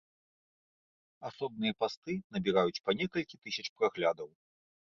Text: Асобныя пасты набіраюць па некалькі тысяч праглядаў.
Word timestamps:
Асобныя 1.29 1.73
пасты 1.85 2.17
набіраюць 2.33 2.81
па 2.89 2.99
некалькі 3.03 3.43
тысяч 3.45 3.67
праглядаў. 3.77 4.27